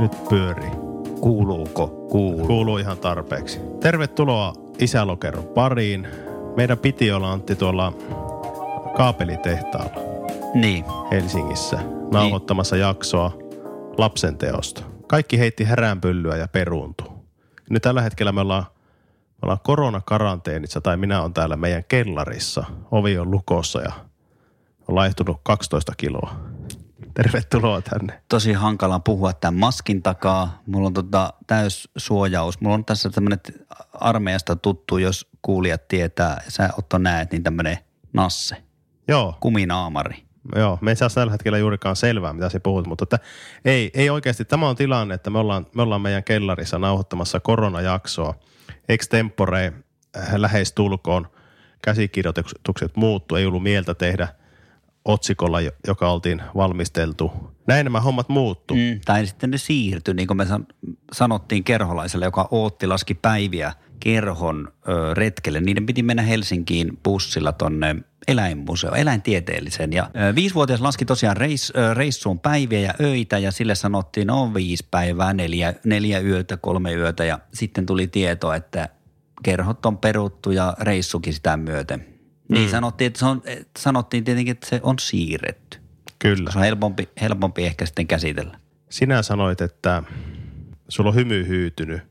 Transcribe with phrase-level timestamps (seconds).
[0.00, 0.70] Nyt pyörii.
[1.20, 1.86] Kuuluuko?
[1.88, 2.46] Kuuluu.
[2.46, 3.60] Kuuluu ihan tarpeeksi.
[3.80, 6.08] Tervetuloa Isälokeron pariin.
[6.56, 7.92] Meidän piti olla Antti tuolla
[8.96, 9.94] kaapelitehtaalla
[10.54, 10.84] Niin.
[11.10, 11.78] Helsingissä
[12.12, 13.38] nauhoittamassa jaksoa
[13.98, 14.82] lapsen teosta.
[15.06, 17.08] Kaikki heitti häränpyllyä ja peruuntui.
[17.70, 22.64] Nyt tällä hetkellä me ollaan, me ollaan koronakaranteenissa tai minä on täällä meidän kellarissa.
[22.90, 23.92] Ovi on lukossa ja
[24.88, 26.49] on laihtunut 12 kiloa.
[27.22, 28.20] Tervetuloa tänne.
[28.28, 30.62] Tosi hankala puhua tämän maskin takaa.
[30.66, 32.60] Mulla on tota täyssuojaus.
[32.60, 33.38] Mulla on tässä tämmönen
[33.92, 36.42] armeijasta tuttu, jos kuulijat tietää.
[36.48, 37.78] Sä Otto näet, niin tämmönen
[38.12, 38.56] nasse.
[39.08, 40.22] Joo, Kuminaamari.
[40.56, 43.18] Joo, me ei saa tällä hetkellä juurikaan selvää, mitä se puhut, mutta että
[43.64, 44.44] ei, ei oikeasti.
[44.44, 48.34] Tämä on tilanne, että me ollaan, me ollaan meidän kellarissa nauhoittamassa koronajaksoa.
[48.88, 49.72] Extempore
[50.16, 51.28] äh, lähestulkoon
[51.84, 54.28] käsikirjoitukset muuttu, ei ollut mieltä tehdä
[55.04, 57.32] otsikolla, jo- joka oltiin valmisteltu.
[57.66, 58.74] Näin nämä hommat muuttu.
[58.74, 59.00] Mm.
[59.04, 60.66] Tai sitten ne siirtyi, niin kuin me san-
[61.12, 65.60] sanottiin kerholaiselle, joka ootti laski päiviä kerhon ö, retkelle.
[65.60, 67.96] Niiden piti mennä Helsinkiin bussilla tonne
[68.28, 69.92] eläinmuseo, eläintieteelliseen.
[69.92, 74.54] Ja ö, viisivuotias laski tosiaan reis, ö, reissuun päiviä ja öitä ja sille sanottiin, no
[74.54, 78.88] viisi päivää, neljä, neljä yötä, kolme yötä ja sitten tuli tieto, että
[79.42, 82.06] kerhot on peruttu ja reissukin sitä myöten.
[82.50, 85.78] Niin sanottiin, että se on, että sanottiin tietenkin, että se on siirretty.
[86.18, 86.50] Kyllä.
[86.50, 88.58] Se on helpompi, helpompi ehkä sitten käsitellä.
[88.88, 90.02] Sinä sanoit, että
[90.88, 92.02] sulla on hymy hyytynyt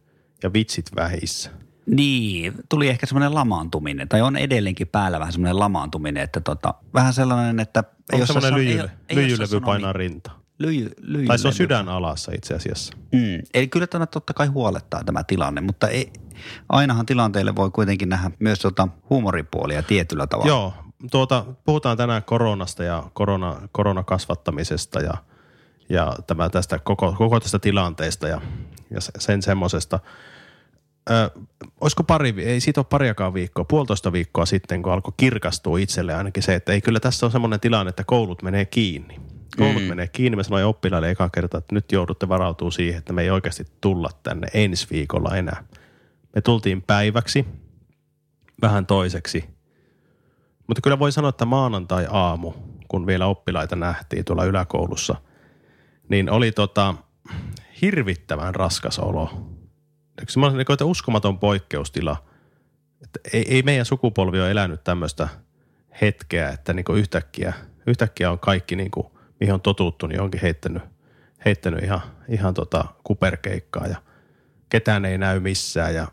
[0.44, 1.52] ja vitsit vähissä.
[1.86, 7.14] Niin, tuli ehkä semmoinen lamaantuminen, tai on edelleenkin päällä vähän semmoinen lamaantuminen, että tota, vähän
[7.14, 7.84] sellainen, että...
[8.14, 10.32] Onko semmoinen lyijy, lyijylevy painaa niin- rinta?
[10.60, 11.28] Lyijy, lyijylevy.
[11.28, 12.94] Tai se on sydän alassa itse asiassa.
[13.12, 13.42] Mm.
[13.54, 16.12] Eli kyllä tämä totta kai huolettaa tämä tilanne, mutta ei,
[16.70, 20.50] ainahan tilanteelle voi kuitenkin nähdä myös tota huumoripuolia tietyllä tavalla.
[20.50, 20.74] Joo,
[21.12, 25.14] tuota, puhutaan tänään koronasta ja korona, koronakasvattamisesta ja,
[25.90, 28.42] ja tämä tästä koko, koko tästä tilanteesta ja,
[28.92, 30.00] ja se- sen semmoisesta.
[31.10, 31.32] Ö,
[31.82, 36.44] olisiko pari, ei siitä ole pariakaan viikkoa, puolitoista viikkoa sitten, kun alkoi kirkastua itselle ainakin
[36.44, 39.20] se, että ei kyllä tässä on semmoinen tilanne, että koulut menee kiinni.
[39.58, 39.88] Koulut mm.
[39.88, 40.36] menee kiinni.
[40.36, 44.10] Mä sanoin oppilaille eka kerta, että nyt joudutte varautua siihen, että me ei oikeasti tulla
[44.24, 45.64] tänne ensi viikolla enää.
[46.36, 47.46] Me tultiin päiväksi,
[48.62, 49.44] vähän toiseksi–
[50.70, 52.54] mutta kyllä voi sanoa, että maanantai-aamu,
[52.88, 55.16] kun vielä oppilaita nähtiin tuolla yläkoulussa,
[56.10, 56.96] niin oli tota
[57.82, 59.30] hirvittävän raskas olo.
[60.28, 62.24] Semmoinen niin että uskomaton poikkeustila.
[63.04, 65.28] Että ei, ei meidän sukupolvi ole elänyt tämmöistä
[66.02, 67.54] hetkeä, että niin yhtäkkiä,
[67.88, 69.08] yhtäkkiä on kaikki, niin kuin,
[69.40, 70.84] mihin on totuttu, niin onkin heittänyt,
[71.46, 73.98] heittänyt ihan, ihan tota kuperkeikkaa ja
[74.70, 76.08] ketään ei näy missään ja,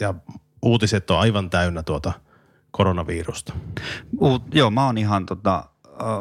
[0.00, 0.14] ja
[0.62, 2.12] uutiset on aivan täynnä tuota
[2.70, 3.52] koronavirusta.
[4.20, 5.64] Uut, joo, mä oon ihan tota,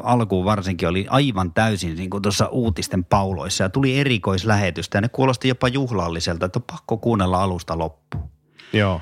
[0.04, 5.10] alkuun varsinkin oli aivan täysin niin kuin tuossa uutisten pauloissa ja tuli erikoislähetystä ja ne
[5.10, 8.30] kuulosti jopa juhlalliselta, että on pakko kuunnella alusta loppuun.
[8.74, 9.02] Joo.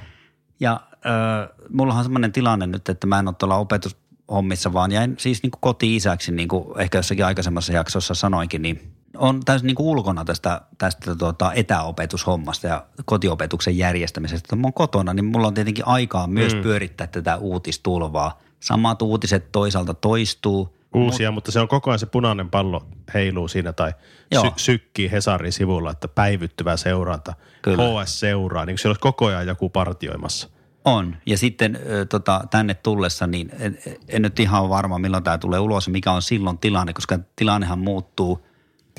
[0.59, 5.16] Ja äh, mullahan on semmoinen tilanne nyt, että mä en ole tuolla opetushommissa, vaan jäin
[5.18, 9.76] siis niin kuin koti-isäksi, niin kuin ehkä jossakin aikaisemmassa jaksossa sanoinkin, niin on täysin niin
[9.76, 14.48] kuin ulkona tästä, tästä tuota etäopetushommasta ja kotiopetuksen järjestämisestä.
[14.50, 16.62] Kun mä oon kotona, niin mulla on tietenkin aikaa myös mm.
[16.62, 18.40] pyörittää tätä uutistulvaa.
[18.60, 20.78] Samat uutiset toisaalta toistuu.
[20.96, 23.94] Uusia, mutta se on koko ajan se punainen pallo heiluu siinä tai
[24.32, 24.44] Joo.
[24.44, 27.34] sy- sykkii Hesarin sivulla, että päivittyvä seuranta.
[27.62, 28.04] Kyllä.
[28.04, 30.50] HS seuraa, niin kuin siellä olisi koko ajan joku partioimassa.
[30.86, 31.16] On.
[31.26, 31.80] Ja sitten
[32.10, 33.78] tota, tänne tullessa, niin en,
[34.08, 37.80] en nyt ihan varma, milloin tämä tulee ulos ja mikä on silloin tilanne, koska tilannehan
[37.80, 38.46] muuttuu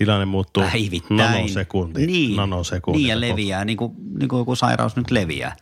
[0.04, 1.16] Tilanne muuttuu päivittäin.
[1.18, 2.06] nanosekunti.
[2.06, 2.98] Niin, nanosekunti.
[2.98, 5.56] niin ja leviää, niin kuin, niin kuin joku sairaus nyt leviää.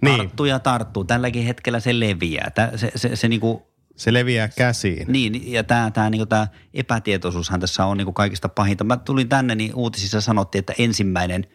[0.00, 0.16] Niin.
[0.16, 1.04] Tarttuu ja tarttuu.
[1.04, 2.50] Tälläkin hetkellä se leviää.
[2.50, 3.58] Tää, se, se, se niin kuin,
[3.96, 5.12] Se leviää käsiin.
[5.12, 8.84] niin, ja tämä tää, niin tää epätietoisuushan tässä on niin kuin kaikista pahinta.
[8.84, 11.46] Mä tulin tänne, niin uutisissa sanottiin, että ensimmäinen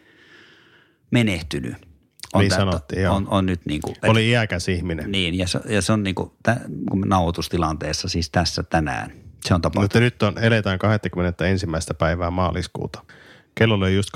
[1.10, 1.74] menehtynyt
[2.34, 3.16] on, Niin sanottiin, joo.
[3.16, 5.12] on, on nyt niin kuin, Oli iäkäs ihminen.
[5.12, 6.56] niin, ja se, ja se on niin kuin, tä,
[7.06, 9.12] nauhoitustilanteessa, siis tässä tänään,
[9.44, 9.84] se on tapahtunut.
[9.84, 11.66] Mutta nyt on, eletään 21.
[11.98, 13.04] päivää maaliskuuta.
[13.54, 14.10] Kello oli just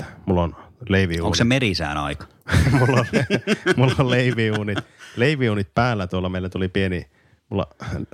[0.00, 0.04] 18.30.
[0.26, 0.56] Mulla on
[0.88, 1.24] leiviuunit.
[1.24, 2.26] Onko se merisään aika?
[2.78, 3.06] mulla, on,
[3.76, 4.78] mulla on leiviuunit,
[5.16, 6.28] leiviuunit päällä tuolla.
[6.28, 7.06] Meillä tuli pieni,
[7.50, 7.66] mulla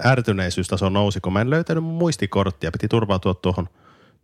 [0.05, 2.73] ärtyneisyys-taso nousi, kun mä en löytänyt mun muistikorttia.
[2.73, 3.69] Piti turvautua tuohon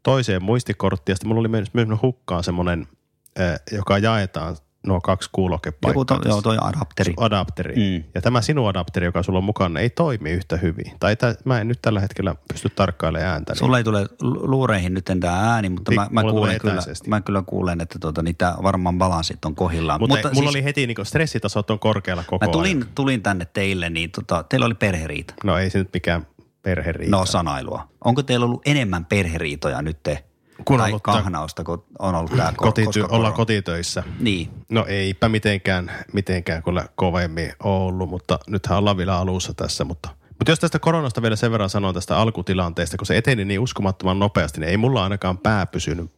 [0.02, 1.12] toiseen muistikorttiin.
[1.12, 2.88] Ja sitten mulla oli myös, myös hukkaan semmoinen,
[3.36, 4.56] eh, joka jaetaan
[4.86, 5.90] nuo kaksi kuulokepaikkaa.
[5.90, 7.14] Joku to, joo, toi adapteri.
[7.16, 7.74] adapteri.
[7.76, 8.04] Mm.
[8.14, 10.92] Ja tämä sinun adapteri, joka sulla on mukana, ei toimi yhtä hyvin.
[11.00, 13.52] Tai tä, mä en nyt tällä hetkellä pysty tarkkailemaan ääntä.
[13.52, 16.82] Niin Sulla ei tule lu- luureihin nyt tämä ääni, mutta Pik- mä, mä, kuulen kyllä,
[17.06, 20.00] mä kyllä kuulen, että tota, niitä varmaan balanssit on kohillaan.
[20.00, 22.88] mutta, mutta mulla siis, oli heti niin stressitasot on korkealla koko mä tulin, ajan.
[22.94, 25.34] tulin tänne teille, niin tota, teillä oli perheriita.
[25.44, 26.26] No ei se nyt mikään
[26.62, 27.16] perheriita.
[27.16, 27.88] No sanailua.
[28.04, 30.24] Onko teillä ollut enemmän perheriitoja nyt te?
[30.64, 34.02] Kun tai ollut kahnausta, kun on ollut tämä Kotity- ollaan kotitöissä.
[34.20, 39.84] Niin, No eipä mitenkään, mitenkään kyllä kovemmin ollut, mutta nythän ollaan vielä alussa tässä.
[39.84, 43.60] Mutta, mutta jos tästä koronasta vielä sen verran sanon tästä alkutilanteesta, kun se eteni niin
[43.60, 46.10] uskomattoman nopeasti, niin ei mulla ainakaan pää pysynyt,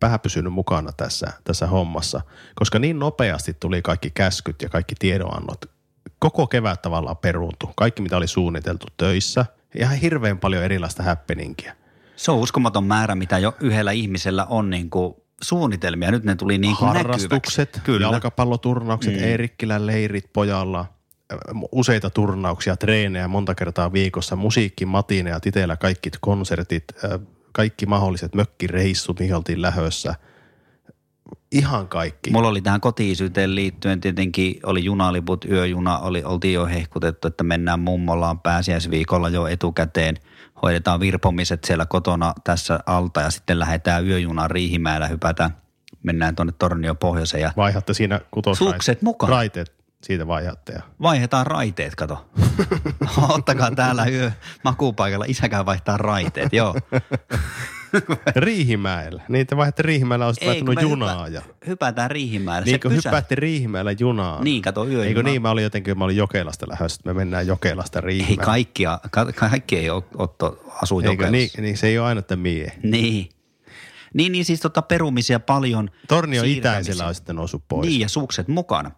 [0.00, 2.20] pää pysynyt mukana tässä, tässä hommassa,
[2.54, 5.64] koska niin nopeasti tuli kaikki käskyt ja kaikki tiedonannot.
[6.18, 7.72] Koko kevät tavallaan peruuntui.
[7.76, 9.46] Kaikki, mitä oli suunniteltu töissä.
[9.74, 11.74] Ihan hirveän paljon erilaista happeningia.
[12.16, 16.10] Se on uskomaton määrä, mitä jo yhdellä ihmisellä on niin kuin suunnitelmia.
[16.10, 17.86] Nyt ne tuli niin kuin harrastukset, näkyväksi.
[17.86, 18.06] Kyllä.
[18.06, 19.24] jalkapalloturnaukset, mm.
[19.24, 20.86] Eerikkilän leirit pojalla,
[21.32, 21.36] ö,
[21.72, 27.18] useita turnauksia, treenejä monta kertaa viikossa, musiikki, matineja, titeillä kaikki konsertit, ö,
[27.52, 30.14] kaikki mahdolliset mökkireissut, mihin oltiin lähössä.
[31.52, 32.30] Ihan kaikki.
[32.30, 37.80] Mulla oli tähän kotiisyyteen liittyen tietenkin oli junaliput, yöjuna, oli, oltiin jo hehkutettu, että mennään
[37.80, 40.16] mummolaan pääsiäisviikolla jo etukäteen.
[40.62, 45.56] Hoidetaan virpomiset siellä kotona tässä alta ja sitten lähdetään yöjunaan Riihimäellä, hypätään,
[46.02, 49.30] mennään tuonne Tornio pohjoiseen ja Vaihatte siinä kutos Sukset mukaan.
[49.30, 50.72] Raiteet siitä vaihatte.
[50.72, 50.82] Ja.
[51.02, 52.26] vaihdetaan raiteet, kato.
[53.28, 54.30] Ottakaa täällä yö
[54.64, 56.74] makuupaikalla, isäkään vaihtaa raiteet, joo.
[58.36, 59.22] Riihimäellä.
[59.28, 61.24] Niin te vaihdatte Riihimäellä, olisit Ei, me junaa.
[61.24, 61.42] hyppä- ja...
[61.66, 62.64] Hypätään Riihimäelle.
[62.66, 63.08] Niin kun pysä...
[63.08, 64.44] hyppäätte Riihimäellä junaan.
[64.44, 65.04] Niin, kato yöjuna.
[65.04, 65.42] Eikö niin?
[65.42, 68.44] Mä olin jotenkin, mä olin Jokelasta lähdössä, että me mennään Jokelasta Ei Riihimäelle.
[68.44, 71.32] kaikkia, ka- kaikki ei Otto asu Eikö Jokelassa.
[71.32, 72.72] niin, niin, se ei ole aina, että mie.
[72.82, 73.28] Niin.
[74.14, 75.90] Niin, niin siis tota perumisia paljon.
[76.08, 77.88] Tornio itäisellä on sitten noussut pois.
[77.88, 78.90] Niin, ja sukset mukana.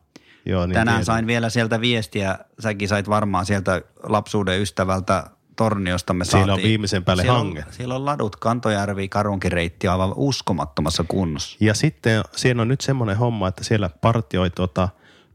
[0.46, 1.04] Joo, niin Tänään tiedän.
[1.04, 5.24] sain vielä sieltä viestiä, säkin sait varmaan sieltä lapsuuden ystävältä
[5.58, 7.64] Torniosta me Siellä on viimeisen päälle siellä hange.
[7.66, 11.56] On, siellä on ladut, Kantojärvi, Karunkireitti aivan uskomattomassa kunnossa.
[11.60, 14.88] Ja sitten siinä on nyt semmoinen homma, että siellä partioi tota,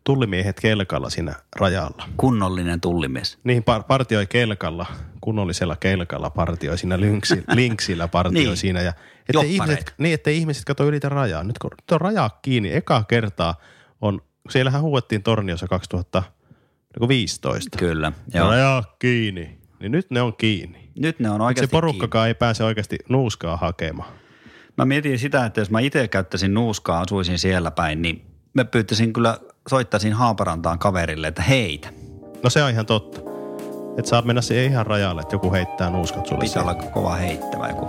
[0.04, 2.06] tullimiehet kelkalla siinä rajalla.
[2.18, 3.38] Kunnollinen tullimies.
[3.44, 4.86] Niin par- partioi kelkalla,
[5.22, 8.58] kunnollisella kelkalla partioi siinä lynksi, linksillä partioi Niin.
[8.58, 8.82] siinä.
[8.82, 8.94] Ja
[9.30, 11.44] ettei ihmiset, niin, ettei ihmiset kato ylitä rajaa.
[11.44, 13.56] Nyt kun on raja kiinni, eka kertaa
[14.02, 17.78] on, siellähän huuettiin Torniossa 2015.
[17.78, 18.50] Kyllä, joo.
[18.50, 20.90] Raja kiinni, niin nyt ne on kiinni.
[21.00, 21.82] Nyt ne on Se oikeasti kiinni.
[21.82, 24.14] porukkakaan ei pääse oikeasti nuuskaa hakemaan.
[24.78, 29.14] Mä mietin sitä, että jos mä itse käyttäisin nuuskaa, asuisin siellä päin, niin mä pyytäisin
[29.14, 29.38] kyllä,
[29.70, 31.90] soittaisin Haaparantaan kaverille, että heitä.
[32.44, 33.22] No se on ihan totta.
[33.98, 36.40] Että saat mennä siihen ihan rajalle, että joku heittää nuuskat sulle.
[36.44, 37.86] Pitää olla kova heittävä joku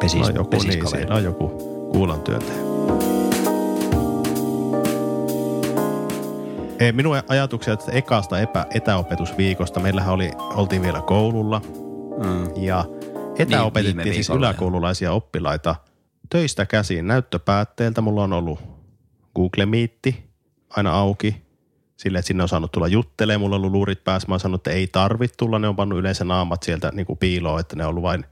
[0.00, 1.02] pesis, no joku, niin, pesiskaveri.
[1.02, 1.48] siinä on joku
[1.92, 3.25] kuulan työntäjä.
[6.78, 9.80] Ei, minun ajatuksia tästä ekasta epä, etäopetusviikosta.
[9.80, 11.60] Meillähän oli, oltiin vielä koululla
[12.24, 12.62] Mm.
[12.62, 15.74] ja Niin, etäopetettiin viime siis yläkoululaisia oppilaita
[16.30, 18.00] töistä käsiin näyttöpäätteeltä.
[18.00, 18.60] Mulla on ollut
[19.34, 20.08] Google Meet
[20.70, 21.42] aina auki
[21.96, 23.40] sille, että sinne on saanut tulla juttelemaan.
[23.40, 24.28] Mulla on ollut luurit päässä.
[24.28, 25.58] Mä oon sanonut, että ei tarvitse tulla.
[25.58, 28.24] Ne on pannut yleensä naamat sieltä niin kuin piiloon, että ne on ollut vain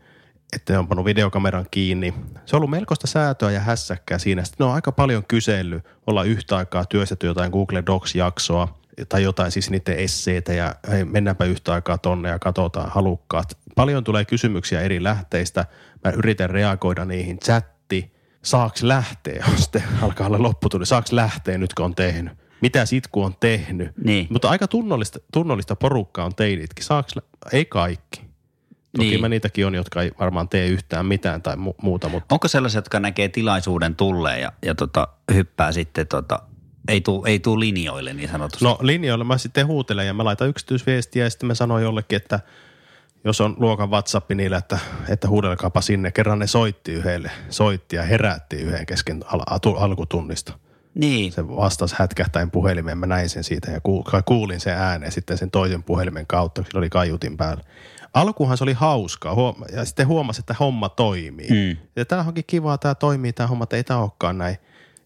[0.53, 2.15] että ne on pannut videokameran kiinni.
[2.47, 4.45] Se on ollut melkoista säätöä ja hässäkkää siinä.
[4.45, 8.69] Sitten ne on aika paljon kysellyt olla yhtä aikaa työstetty jotain Google Docs-jaksoa
[9.09, 13.59] tai jotain siis niiden esseitä ja hei, mennäänpä yhtä aikaa tonne ja katsotaan halukkaat.
[13.75, 15.65] Paljon tulee kysymyksiä eri lähteistä.
[16.05, 17.39] Mä yritän reagoida niihin.
[17.39, 18.13] Chatti,
[18.43, 20.87] saaks lähteä, on sitten alkaa olla lopputuli.
[20.87, 22.33] Saaks lähteä nyt kun on tehnyt?
[22.61, 23.93] Mitä sit kun on tehnyt?
[24.05, 24.27] Niin.
[24.31, 26.85] Mutta aika tunnollista, tunnollista porukkaa on teinitkin.
[26.85, 28.34] Saaks, lä- ei kaikki.
[28.97, 29.21] Toki Niin.
[29.21, 32.79] mä niitäkin on, jotka ei varmaan tee yhtään mitään tai mu- muuta, mutta Onko sellaisia,
[32.79, 36.43] jotka näkee tilaisuuden tulleen ja, ja tota, hyppää sitten, tota,
[36.89, 38.65] ei tuu, ei tuu linjoille niin sanotusti?
[38.65, 42.41] no linjoilla mä sitten huutelen ja mä laitan yksityisviestiä ja sitten mä sanoin jollekin, että
[43.25, 46.11] jos on luokan WhatsApp niillä, että, että huudelkaapa sinne.
[46.13, 50.53] Kerran ne soitti yhdelle, soitti ja herätti yhden kesken al- alkutunnista.
[50.95, 55.39] niin, Se vastasi hätkähtäen puhelimeen, mä näin sen siitä ja kuul- kuulin sen ääneen sitten
[55.39, 57.65] sen toisen puhelimen kautta, kun sillä oli kaiutin päällä.
[58.15, 61.51] Alkuhan se oli hauskaa huom- ja sitten huomasi, että homma toimii.
[61.51, 61.77] Mm.
[61.97, 64.57] Ja tämä onkin kivaa, tämä toimii, tämä homma, että ei tämä olekaan näin.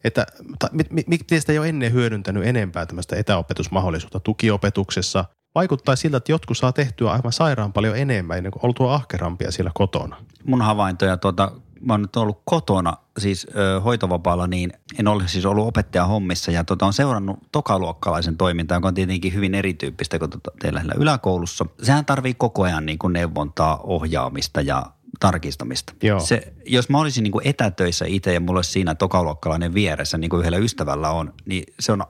[0.04, 0.26] Että
[0.58, 5.24] ta- mi- mi- miksi sitä ei ole ennen hyödyntänyt enempää tämmöistä etäopetusmahdollisuutta tukiopetuksessa?
[5.54, 9.70] Vaikuttaa siltä, että jotkut saa tehtyä aivan sairaan paljon enemmän ennen kuin oltua ahkerampia siellä
[9.74, 10.16] kotona.
[10.44, 15.46] mun havaintoja, tuota, mä oon nyt ollut kotona, siis ö, hoitovapaalla, niin en ole siis
[15.46, 20.30] ollut opettaja hommissa ja tota, on seurannut tokaluokkalaisen toimintaa, joka on tietenkin hyvin erityyppistä kuin
[20.30, 21.66] tota, teillä yläkoulussa.
[21.82, 24.86] Sehän tarvii koko ajan niin kuin neuvontaa, ohjaamista ja
[25.20, 25.92] tarkistamista.
[26.02, 26.20] Joo.
[26.20, 30.30] Se, jos mä olisin niin kuin etätöissä itse ja mulla olisi siinä tokaluokkalainen vieressä, niin
[30.30, 32.04] kuin yhdellä ystävällä on, niin se on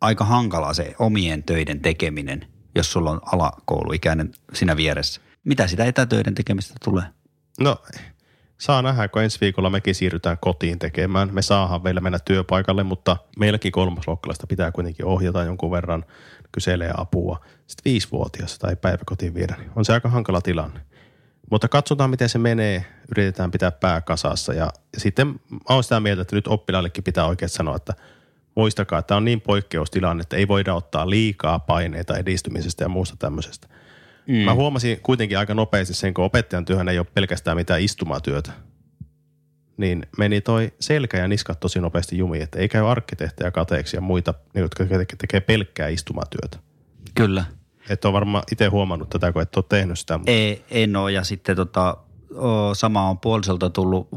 [0.00, 5.20] aika hankalaa se omien töiden tekeminen, jos sulla on alakouluikäinen siinä vieressä.
[5.44, 7.04] Mitä sitä etätöiden tekemistä tulee?
[7.60, 7.76] No,
[8.62, 11.34] saa nähdä, kun ensi viikolla mekin siirrytään kotiin tekemään.
[11.34, 16.04] Me saadaan vielä mennä työpaikalle, mutta meilläkin kolmasluokkalaista pitää kuitenkin ohjata jonkun verran,
[16.52, 17.44] kyselee apua.
[17.66, 20.80] Sitten viisivuotias tai päiväkotiin viedä, niin on se aika hankala tilanne.
[21.50, 22.84] Mutta katsotaan, miten se menee.
[23.10, 24.52] Yritetään pitää pää kasassa.
[24.52, 27.94] Ja, ja sitten mä oon sitä mieltä, että nyt oppilaillekin pitää oikein sanoa, että
[28.54, 33.16] muistakaa, että tämä on niin poikkeustilanne, että ei voida ottaa liikaa paineita edistymisestä ja muusta
[33.18, 33.68] tämmöisestä.
[34.26, 34.34] Mm.
[34.34, 38.52] Mä huomasin kuitenkin aika nopeasti sen, kun opettajan työhän ei ole pelkästään mitään istumatyötä.
[39.76, 44.00] Niin meni toi selkä ja niskat tosi nopeasti jumiin, että ei käy arkkitehtejä kateeksi ja
[44.00, 44.84] muita, jotka
[45.18, 46.58] tekee pelkkää istumatyötä.
[47.14, 47.44] Kyllä.
[47.88, 50.18] Et ole varmaan itse huomannut tätä, kun et ole tehnyt sitä.
[50.18, 50.30] Mutta...
[50.30, 51.96] Ei, en ole ja sitten tota,
[52.72, 54.08] sama on puolisolta tullut,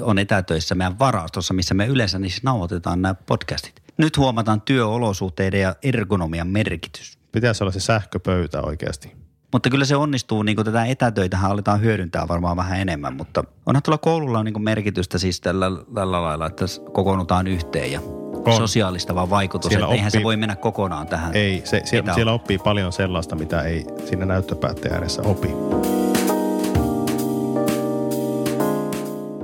[0.00, 3.82] on etätöissä meidän varastossa, missä me yleensä niissä nauhoitetaan nämä podcastit.
[3.96, 7.18] Nyt huomataan työolosuhteiden ja ergonomian merkitys.
[7.32, 9.12] Pitäisi olla se sähköpöytä oikeasti.
[9.52, 13.82] Mutta kyllä se onnistuu, niin kuin tätä etätöitähän aletaan hyödyntää varmaan vähän enemmän, mutta onhan
[13.82, 18.00] tuolla koululla niin kuin merkitystä siis tällä, tällä lailla, että kokoonnutaan yhteen ja
[18.46, 18.56] on.
[18.56, 21.34] sosiaalistava vaikutus, siellä että oppii, eihän se voi mennä kokonaan tähän.
[21.34, 25.48] Ei, se, siellä, siellä oppii paljon sellaista, mitä ei siinä näyttöpäätteen ääressä opi.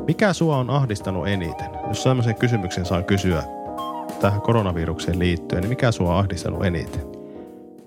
[0.07, 1.71] Mikä sua on ahdistanut eniten?
[1.89, 3.43] Jos sellaisen kysymyksen saa kysyä
[4.21, 7.18] tähän koronavirukseen liittyen, niin mikä sua on ahdistanut eniten?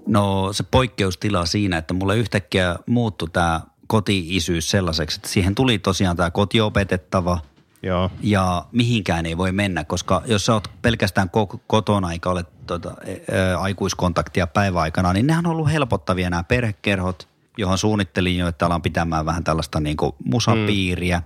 [0.07, 6.17] No se poikkeustila siinä, että mulle yhtäkkiä muuttui tämä koti-isyys sellaiseksi, että siihen tuli tosiaan
[6.17, 7.39] tämä kotiopetettava–
[7.83, 8.11] Joo.
[8.23, 11.29] Ja mihinkään ei voi mennä, koska jos sä oot pelkästään
[11.67, 17.27] kotona eikä ole tuota, ä, aikuiskontaktia päiväaikana, niin nehän on ollut helpottavia nämä perhekerhot,
[17.57, 21.19] johon suunnittelin jo, että alan pitämään vähän tällaista niin kuin musapiiriä.
[21.19, 21.25] Mm.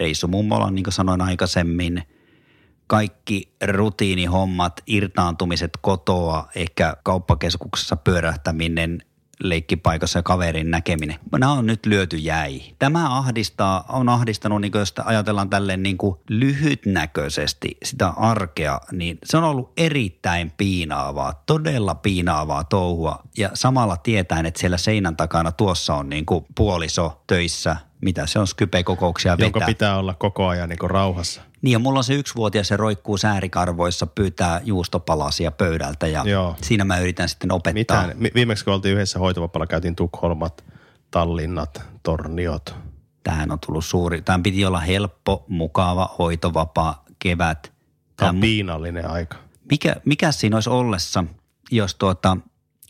[0.00, 2.02] Reissu mummola, niin kuin sanoin aikaisemmin.
[2.88, 9.02] Kaikki rutiinihommat, irtaantumiset kotoa, ehkä kauppakeskuksessa pyörähtäminen,
[9.40, 11.18] leikkipaikassa ja kaverin näkeminen.
[11.32, 12.60] Nämä on nyt lyöty jäi.
[12.78, 19.36] Tämä ahdistaa, on ahdistanut, niin jos ajatellaan tälleen niin kuin lyhytnäköisesti sitä arkea, niin se
[19.36, 23.22] on ollut erittäin piinaavaa, todella piinaavaa touhua.
[23.36, 28.38] Ja samalla tietäen, että siellä seinän takana tuossa on niin kuin puoliso töissä, mitä se
[28.38, 29.46] on Skype-kokouksia vetää.
[29.46, 31.42] Jonka pitää olla koko ajan niin kuin rauhassa.
[31.62, 36.56] Niin ja mulla on se yksivuotias, se roikkuu säärikarvoissa, pyytää juustopalasia pöydältä ja Joo.
[36.62, 37.72] siinä mä yritän sitten opettaa.
[37.72, 38.18] Mitään.
[38.34, 40.64] Viimeksi kun oltiin yhdessä hoitovapalla, käytiin Tukholmat,
[41.10, 42.74] Tallinnat, Torniot.
[43.22, 44.22] Tähän on tullut suuri.
[44.22, 47.72] Tämän piti olla helppo, mukava, hoitovapaa kevät.
[48.16, 49.36] Tämä on piinallinen aika.
[49.70, 51.24] Mikä, mikä siinä olisi ollessa,
[51.70, 52.36] jos tuota,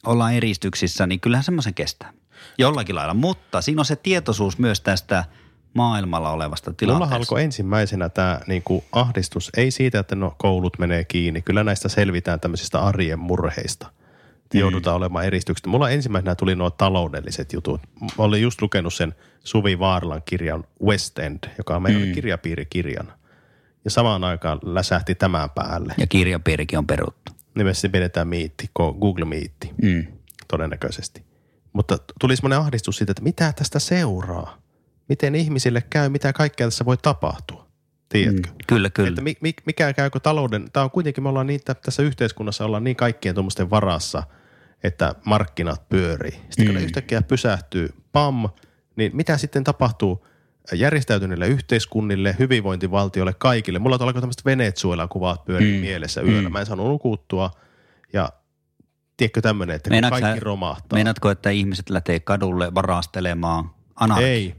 [0.07, 2.13] ollaan eristyksissä, niin kyllähän semmoisen kestää.
[2.59, 5.25] Jollakin lailla, mutta siinä on se tietoisuus myös tästä–
[5.75, 7.07] maailmalla olevasta tilanteesta.
[7.07, 11.43] Mulla alkoi ensimmäisenä tämä niin kuin ahdistus, ei siitä, että no koulut menee kiinni.
[11.43, 13.87] Kyllä näistä selvitään tämmöisistä arjen murheista.
[14.55, 14.61] Mm.
[14.61, 15.67] Joudutaan olemaan eristykset.
[15.67, 17.81] Mulla ensimmäisenä tuli nuo taloudelliset jutut.
[18.01, 22.13] Mä olin just lukenut sen Suvi Vaarlan kirjan West End, joka on meidän mm.
[22.13, 23.13] kirjapiirikirjana.
[23.85, 25.95] Ja samaan aikaan läsähti tämän päälle.
[25.99, 27.33] Ja kirjapiirikin on peruttu.
[27.55, 30.07] Nimessä pidetään miitti, Google Meetti, mm.
[30.49, 31.23] todennäköisesti.
[31.73, 34.59] Mutta tuli semmoinen ahdistus siitä, että mitä tästä seuraa
[35.09, 37.69] miten ihmisille käy, mitä kaikkea tässä voi tapahtua.
[38.09, 38.49] Tiedätkö?
[38.49, 39.09] Mm, kyllä, kyllä.
[39.09, 42.97] Että mi, mikä käykö talouden, tämä on kuitenkin, me ollaan niin, tässä yhteiskunnassa ollaan niin
[42.97, 44.23] kaikkien tuommoisten varassa,
[44.83, 46.31] että markkinat pyörii.
[46.33, 46.67] Sitten mm.
[46.67, 48.49] kun ne yhtäkkiä pysähtyy, pam,
[48.97, 50.27] niin mitä sitten tapahtuu
[50.73, 53.79] järjestäytyneille yhteiskunnille, hyvinvointivaltioille, kaikille?
[53.79, 55.81] Mulla alkoi tämmöiset Venezuela-kuvat pyörii mm.
[55.81, 56.49] mielessä yöllä.
[56.49, 56.53] Mm.
[56.53, 57.51] Mä en saanut nukuttua
[58.13, 58.29] ja
[59.17, 60.97] tiedätkö tämmöinen, että Meinaatko kaikki romahtaa.
[60.97, 64.25] Meinaatko, että ihmiset lähtee kadulle varastelemaan anarki?
[64.25, 64.55] Ei,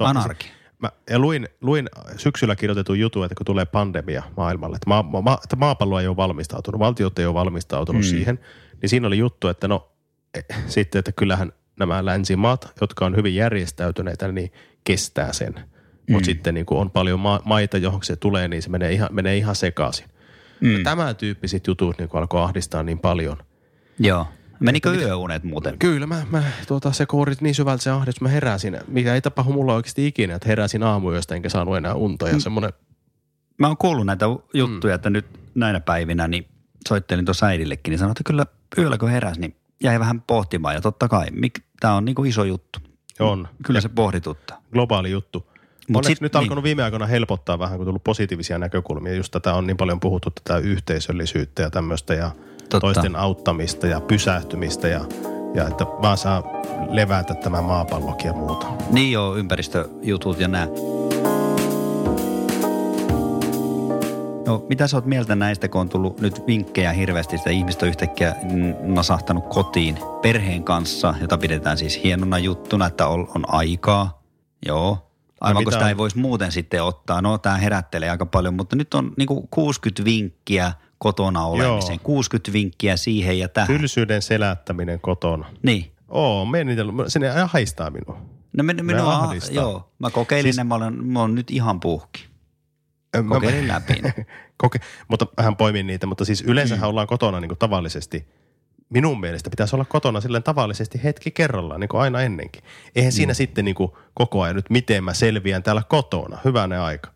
[0.00, 0.46] Anarki.
[0.78, 5.38] Mä, ja luin, luin syksyllä kirjoitetun jutun, että kun tulee pandemia maailmalle, että, maa, ma,
[5.44, 8.08] että maapallo ei ole valmistautunut, valtiot ei ole valmistautunut mm.
[8.08, 8.38] siihen,
[8.82, 9.92] niin siinä oli juttu, että no
[10.34, 14.52] e, sitten, että kyllähän nämä länsimaat, jotka on hyvin järjestäytyneitä, niin
[14.84, 15.54] kestää sen.
[15.54, 16.12] Mm.
[16.12, 19.08] Mutta sitten niin kun on paljon ma- maita, johon se tulee, niin se menee ihan,
[19.12, 20.06] menee ihan sekaisin.
[20.60, 20.82] Mm.
[20.82, 23.36] Tämän tyyppiset jutut niin alkoi ahdistaa niin paljon.
[23.98, 24.26] Joo.
[24.60, 25.78] Menikö mitä, yöunet muuten?
[25.78, 29.52] Kyllä, mä, mä tuota, se kourit niin syvältä se ahdistus, mä heräsin, mikä ei tapahdu
[29.52, 32.40] mulla oikeasti ikinä, että heräsin aamuyöstä enkä saanut enää unta ja mm.
[32.40, 32.72] semmoinen.
[33.58, 34.94] Mä oon kuullut näitä juttuja, mm.
[34.94, 36.46] että nyt näinä päivinä niin
[36.88, 38.46] soittelin tuossa äidillekin, niin sanoin, että kyllä
[38.78, 41.26] yöllä kun heräsi, niin jäi vähän pohtimaan ja totta kai,
[41.80, 42.78] tämä on niinku iso juttu.
[43.20, 43.48] On.
[43.62, 44.62] Kyllä ja se pohdituttaa.
[44.72, 45.46] Globaali juttu.
[45.88, 46.42] Mut sit, nyt niin.
[46.42, 49.14] alkanut viime aikoina helpottaa vähän, kun tullut positiivisia näkökulmia.
[49.14, 52.30] Just tätä on niin paljon puhuttu, tätä yhteisöllisyyttä ja tämmöistä ja–
[52.68, 52.80] Totta.
[52.80, 55.00] toisten auttamista ja pysähtymistä ja,
[55.54, 56.42] ja että vaan saa
[56.90, 58.66] levätä tämä maapallokin ja muuta.
[58.90, 60.68] Niin joo, ympäristöjutut ja nämä.
[64.46, 67.88] No mitä sä oot mieltä näistä, kun on tullut nyt vinkkejä hirveästi, että ihmiset on
[67.88, 68.34] yhtäkkiä
[68.80, 74.22] nasahtanut kotiin perheen kanssa, jota pidetään siis hienona juttuna, että on, on aikaa.
[74.66, 74.98] Joo,
[75.40, 77.22] Aivan kun sitä ei voisi muuten sitten ottaa.
[77.22, 80.72] No tämä herättelee aika paljon, mutta nyt on niin 60 vinkkiä
[81.04, 81.92] kotona olemisen.
[81.94, 82.00] Joo.
[82.02, 83.66] 60 vinkkiä siihen ja tähän.
[83.68, 85.46] Tylsyyden selättäminen kotona.
[85.62, 85.92] Niin.
[86.08, 86.46] Oo.
[87.08, 88.20] Sinne haistaa minua.
[88.56, 89.54] No minua, minua ahdistaa.
[89.54, 89.92] joo.
[89.98, 92.24] Mä kokeilin Siis- ne, mä olen, mä olen nyt ihan puhki.
[93.22, 93.92] Mä- Kokeilin läpi.
[94.02, 94.14] ne.
[94.56, 98.28] Koke, mutta hän poimin niitä, mutta siis yleensähän ollaan kotona niin kuin tavallisesti.
[98.90, 102.62] Minun mielestä pitäisi olla kotona silleen tavallisesti hetki kerrallaan, niin kuin aina ennenkin.
[102.94, 106.38] Eihän siinä sitten niin kuin koko ajan nyt, miten mä selviän täällä kotona.
[106.44, 107.13] Hyvänen aika.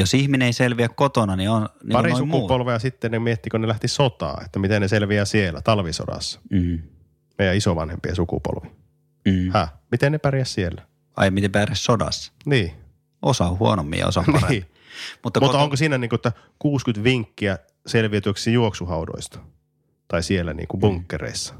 [0.00, 3.60] Jos ihminen ei selviä kotona, niin on niin Pari on sukupolvea sitten ne miettii, kun
[3.60, 6.40] ne lähti sotaan, että miten ne selviää siellä talvisodassa.
[6.50, 6.78] Mm.
[7.38, 8.68] Meidän isovanhempien sukupolvi.
[9.24, 9.50] Mm.
[9.52, 9.72] Häh?
[9.90, 10.82] Miten ne pärjäs siellä?
[11.16, 12.32] Ai miten pärjäs sodassa?
[12.46, 12.72] Niin.
[13.22, 14.50] Osa on huonommin ja osa paremmin.
[14.50, 14.62] niin.
[15.24, 19.38] Mutta, Mutta koto- onko siinä niin kuin, että 60 vinkkiä selviytyäksi juoksuhaudoista?
[20.08, 21.54] Tai siellä niin kuin bunkkereissa?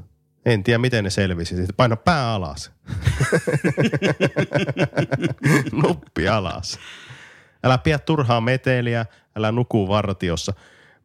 [0.45, 1.55] En tiedä, miten ne selvisi.
[1.55, 2.71] Sitten paina pää alas.
[5.83, 6.79] Nuppi alas.
[7.63, 10.53] Älä pidä turhaa meteliä, älä nuku vartiossa.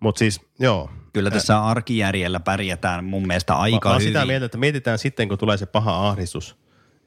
[0.01, 0.91] Mutta siis, joo.
[1.13, 4.07] Kyllä tässä arkijärjellä pärjätään mun mielestä aika Mä hyvin.
[4.07, 6.57] sitä mieltä, että mietitään sitten, kun tulee se paha ahdistus,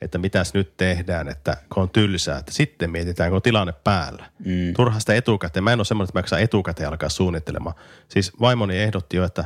[0.01, 4.25] että mitäs nyt tehdään, että kun on tylsää, että sitten mietitään, kun on tilanne päällä.
[4.45, 4.73] Mm.
[4.75, 5.63] Turha sitä etukäteen.
[5.63, 7.75] Mä en ole semmoinen, että mä etukäteen alkaa suunnittelemaan.
[8.09, 9.45] Siis vaimoni ehdotti jo, että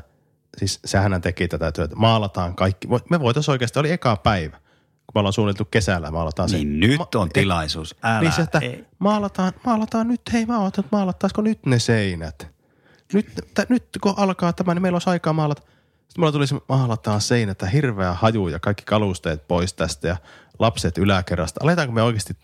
[0.58, 1.96] siis sehän teki tätä työtä.
[1.96, 2.88] Maalataan kaikki.
[3.10, 4.58] Me voitaisiin oikeasti, oli eka päivä,
[5.10, 6.58] kun me ollaan suunniteltu kesällä, maalataan se.
[6.58, 7.96] Niin nyt on tilaisuus.
[8.04, 8.20] Älä.
[8.22, 8.86] Niin se, että ei.
[9.00, 12.48] maalataan, maalataan nyt, hei mä oon, että maalattaisiko nyt ne seinät?
[13.14, 15.62] Nyt, t- nyt kun alkaa tämä, niin meillä olisi aikaa maalata.
[15.62, 20.18] Sitten mulla tuli se, maalataan seinät, hirveä haju ja kaikki kalusteet pois tästä ja
[20.60, 21.60] lapset yläkerrasta.
[21.64, 22.38] Aletaanko me oikeasti,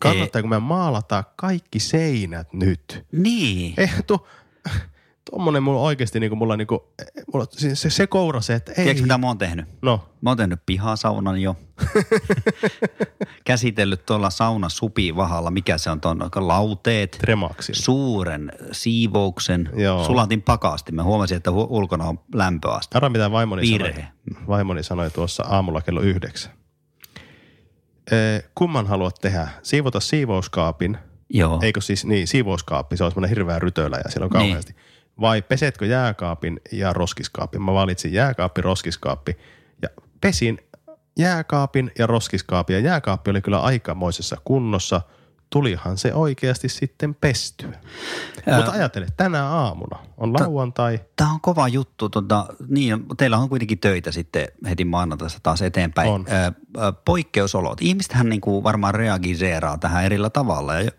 [0.00, 3.06] kannattaako me maalata kaikki seinät nyt?
[3.12, 3.74] Niin.
[3.76, 4.26] Ei, tuo,
[5.30, 6.80] tuommoinen mulla oikeasti, niin kuin mulla, niin kuin,
[7.32, 8.76] mulla se, se, se koura se, että ei.
[8.76, 9.66] Tiedätkö mitä mä oon tehnyt?
[9.82, 11.56] No, Mä oon tehnyt pihasaunan jo.
[13.44, 17.10] Käsitellyt tuolla sauna supivahalla, mikä se on tuon lauteet.
[17.10, 17.72] tremaksi.
[17.74, 19.70] Suuren siivouksen.
[19.76, 20.04] Joo.
[20.04, 20.92] Sulatin pakasti.
[20.92, 22.98] Mä huomasin, että hu- ulkona on lämpöaste.
[22.98, 23.92] Arra mitä vaimoni Virhe.
[23.92, 26.52] sanoi, vaimoni sanoi tuossa aamulla kello yhdeksän.
[28.12, 29.48] Ee, kumman haluat tehdä?
[29.62, 30.98] Siivota siivouskaapin,
[31.30, 31.58] Joo.
[31.62, 34.56] eikö siis niin, siivouskaappi, se on semmoinen hirveä rytölä ja siellä on Niin.
[35.20, 37.62] Vai pesetkö jääkaapin ja roskiskaapin?
[37.62, 39.36] Mä valitsin jääkaappi, roskiskaappi
[39.82, 39.88] ja
[40.20, 40.58] pesin
[41.18, 45.00] jääkaapin ja roskiskaapin ja jääkaappi oli kyllä aikamoisessa kunnossa.
[45.50, 47.72] Tulihan se oikeasti sitten pestyä.
[48.46, 51.00] Ää- Mutta ajattele, tänä aamuna on lauantai.
[51.16, 52.08] Tämä on kova juttu.
[52.08, 56.10] Tota, niin, teillä on kuitenkin töitä sitten heti maanantaista taas eteenpäin.
[56.10, 56.26] On.
[56.28, 56.52] Ö,
[57.04, 57.80] poikkeusolot.
[57.80, 60.74] Ihmistähän niin kuin varmaan reagiseeraa tähän erillä tavalla.
[60.74, 60.90] Ja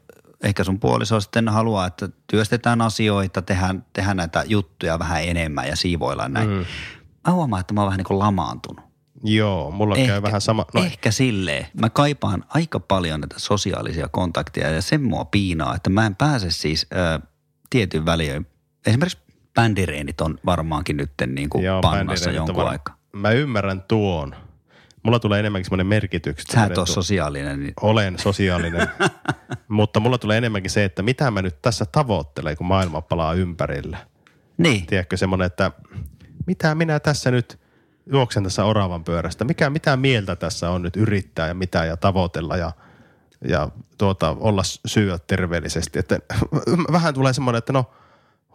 [0.44, 5.76] ehkä sun puoliso sitten haluaa, että työstetään asioita, tehdään, tehdään näitä juttuja vähän enemmän ja
[5.76, 6.50] siivoillaan näin.
[6.50, 6.66] Mm.
[7.28, 8.86] Mä huomaan, että mä oon vähän niin kuin lamaantunut.
[9.24, 10.66] Joo, mulla Ehkä, käy vähän sama.
[10.74, 11.68] No, ehkä silleen.
[11.82, 16.52] Mä kaipaan aika paljon näitä sosiaalisia kontakteja ja sen mua piinaa, että mä en pääse
[16.52, 17.20] siis ö,
[17.70, 18.48] tietyn väliin.
[18.86, 19.18] Esimerkiksi
[19.54, 22.98] bändireenit on varmaankin nyt niin kuin Joo, pannassa jonkun varmaan- aikaa.
[23.14, 24.36] Mä ymmärrän tuon.
[25.04, 26.36] Mulla tulee enemmänkin semmoinen merkitys.
[26.54, 27.60] Sä et ole sosiaalinen.
[27.60, 28.88] Niin Olen sosiaalinen,
[29.68, 33.98] mutta mulla tulee enemmänkin se, että mitä mä nyt tässä tavoittelen, kun maailma palaa ympärillä.
[34.58, 34.86] niin.
[34.86, 35.72] Tiedätkö semmoinen, että
[36.46, 37.60] mitä minä tässä nyt
[38.06, 39.46] juoksen tässä oravan pyörästä.
[39.46, 42.72] Mikä, mitä mieltä tässä on nyt yrittää ja mitä ja tavoitella ja,
[43.48, 46.00] ja tuota, olla syödä terveellisesti.
[46.00, 46.20] Että
[46.92, 47.92] vähän tulee semmoinen, että no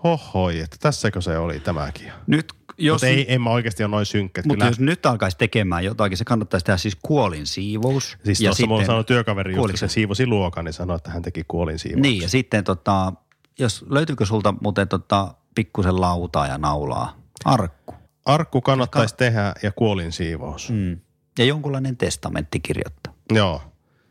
[0.04, 2.12] hohoi, että tässäkö se oli tämäkin.
[2.26, 4.42] Nyt, jos, Mutta ei, en mä oikeasti ole noin synkkä.
[4.42, 8.18] mutta Kyllä, jos nyt alkaisi tekemään jotakin, se kannattaisi tehdä siis kuolin siivous.
[8.24, 11.44] siis tuossa mulla sanoi työkaveri, just, kun se siivosi luokan, niin sanoi, että hän teki
[11.48, 12.02] kuolin siivouksen.
[12.02, 13.12] Niin, ja sitten tota,
[13.58, 17.16] jos löytyykö sulta muuten tota, pikkusen lautaa ja naulaa?
[17.44, 17.94] Arkku.
[18.24, 20.70] Arkku kannattaisi tehdä ja kuolin siivous.
[20.70, 20.98] Mm.
[21.38, 23.14] Ja jonkunlainen testamentti kirjoittaa.
[23.32, 23.62] Joo,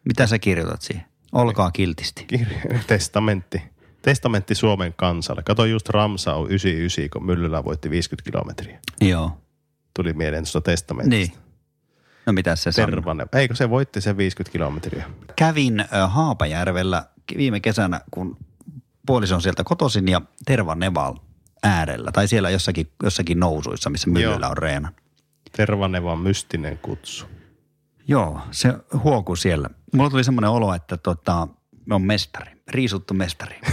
[0.05, 1.05] Mitä sä kirjoitat siihen?
[1.31, 2.25] Olkaa kiltisti.
[2.27, 3.61] Kirja, testamentti.
[4.05, 5.43] Testamentti Suomen kansalle.
[5.43, 8.79] Kato just Ramsau 99, kun Myllylä voitti 50 kilometriä.
[9.01, 9.31] Joo.
[9.93, 11.35] Tuli mieleen tuosta testamentista.
[11.35, 11.45] Niin.
[12.25, 13.15] No mitä se sanoo?
[13.35, 15.05] Eikö se voitti sen 50 kilometriä?
[15.35, 17.05] Kävin Haapajärvellä
[17.37, 18.37] viime kesänä, kun
[19.05, 21.15] puoliso on sieltä kotoisin ja Tervaneval
[21.63, 22.11] äärellä.
[22.11, 24.95] Tai siellä jossakin, jossakin nousuissa, missä myllyllä on reenan.
[25.57, 27.25] Tervanevan mystinen kutsu.
[28.07, 29.69] Joo, se huokui siellä.
[29.93, 31.47] Mulla tuli semmoinen olo, että tota,
[31.85, 33.59] me on mestari, riisuttu mestari.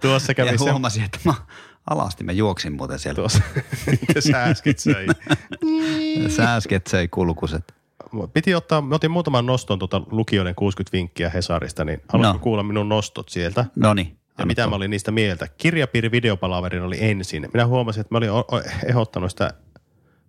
[0.00, 1.34] Tuossa kävi ja se, huomasin, että mä
[1.90, 3.16] alasti, mä juoksin muuten siellä.
[3.16, 3.42] tuossa,
[4.30, 5.06] sä äsken söi.
[6.28, 7.74] Sä äsken söi kulkuset.
[8.32, 12.38] Piti ottaa, mä otin muutaman noston tuota lukijoiden 60 vinkkiä Hesarista, niin haluatko No.
[12.42, 13.64] kuulla minun nostot sieltä?
[13.76, 14.18] No niin.
[14.38, 15.48] Ja mitä mä olin niistä mieltä?
[15.58, 17.48] Kirjapiiri videopalaverin oli ensin.
[17.52, 18.30] Minä huomasin, että mä olin
[18.86, 19.54] ehdottanut sitä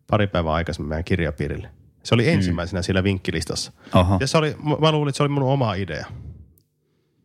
[0.08, 1.70] pari päivää aikaisemmin meidän kirjapiirille.
[2.06, 3.72] Se oli ensimmäisenä siellä vinkkilistassa.
[3.96, 4.18] Oho.
[4.20, 6.06] Ja se oli, mä luulin, että se oli mun oma idea.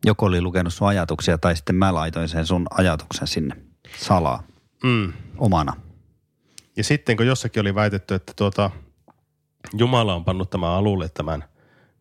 [0.05, 3.55] Joku oli lukenut sun ajatuksia tai sitten mä laitoin sen sun ajatuksen sinne
[3.97, 4.43] salaa
[4.83, 5.13] Mm.
[5.37, 5.73] omana.
[6.77, 8.71] Ja sitten kun jossakin oli väitetty, että tuota,
[9.73, 11.43] Jumala on pannut tämän alulle tämän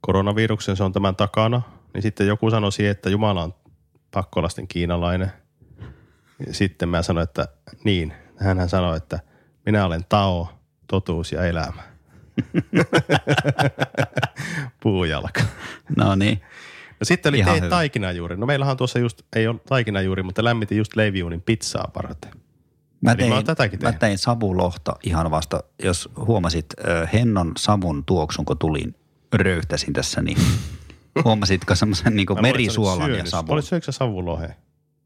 [0.00, 1.62] koronaviruksen, se on tämän takana,
[1.94, 3.54] niin sitten joku sanoi siihen, että Jumala on
[4.10, 5.32] pakkolasten kiinalainen.
[6.50, 7.48] Sitten mä sanoin, että
[7.84, 8.12] niin.
[8.36, 9.18] Hän sanoi, että
[9.66, 10.48] minä olen Tao,
[10.86, 11.82] totuus ja elämä.
[14.82, 15.40] Puujalka.
[15.96, 16.40] No niin.
[17.00, 17.68] No sitten oli Ihan hyvä.
[17.68, 18.36] taikinajuuri.
[18.36, 22.30] No meillähän tuossa just, ei ole taikinajuuri, mutta lämmitin just leiviuunin pizzaa varten.
[23.00, 23.98] Mä Eli mä tein, tätäkin mä tehnyt.
[23.98, 28.94] tein savulohta ihan vasta, jos huomasit ö, Hennon savun tuoksun, kun tulin,
[29.32, 30.38] röyhtäsin tässä, niin
[31.24, 33.54] huomasitko semmoisen niin Mä merisuolan ja savun?
[33.54, 34.54] Olit syöksä sä savuloheen?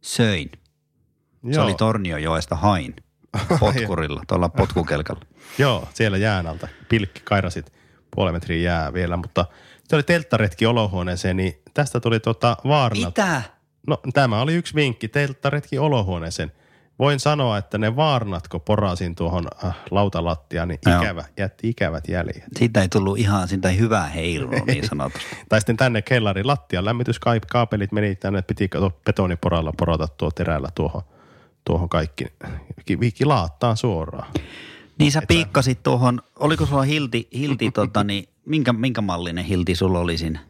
[0.01, 0.51] Söin.
[1.53, 2.97] Se oli Torniojoesta hain
[3.61, 5.23] potkurilla, tuolla potkukelkalla.
[5.59, 6.69] Joo, siellä jään alta.
[6.89, 7.73] Pilkki kairasit
[8.15, 9.47] puolen metrin jää vielä, mutta
[9.85, 13.07] se oli telttaretki olohuoneeseen, niin tästä tuli tota vaarna.
[13.07, 13.43] Mitä?
[13.87, 16.53] No tämä oli yksi vinkki, telttaretki olohuoneeseen.
[16.99, 21.03] Voin sanoa, että ne vaarnat, kun porasin tuohon äh, lautalattiaan, niin Joo.
[21.03, 22.45] ikävä, jätti ikävät jäljet.
[22.57, 25.37] Siitä ei tullut ihan, siitä ei hyvää heilua niin sanotusti.
[25.49, 28.71] Tai sitten tänne kellarin lattian lämmityskaapelit meni tänne, piti
[29.05, 31.03] betoniporalla porata tuo terällä tuohon,
[31.65, 32.27] tuohon kaikki.
[33.01, 34.33] Viikki laattaan suoraan.
[34.99, 39.99] Niin sä piikkasit tuohon, oliko sulla hilti, hilti tota, niin, minkä, minkä mallinen hilti sulla
[39.99, 40.41] oli siinä?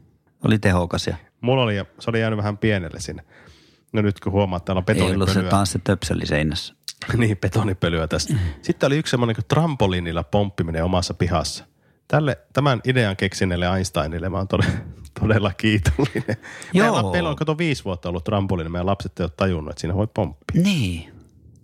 [0.45, 3.25] Oli tehokas ja Mulla oli, se oli jäänyt vähän pienelle sinne.
[3.93, 5.65] No nyt kun huomaat, että täällä on ei ollut se betonipölyä.
[5.65, 6.75] se töpseli seinässä.
[7.17, 8.35] niin, betonipölyä tästä.
[8.63, 11.65] Sitten oli yksi semmoinen kuin trampoliinilla pomppiminen omassa pihassa.
[12.09, 14.73] Tälle, tämän idean keksineelle Einsteinille mä oon todella,
[15.21, 16.37] todella kiitollinen.
[16.73, 16.93] Joo.
[16.95, 19.95] Meillä, meillä on kato viisi vuotta ollut trampoliini, meidän lapset ei ole tajunnut, että siinä
[19.95, 20.63] voi pomppia.
[20.63, 21.15] Niin.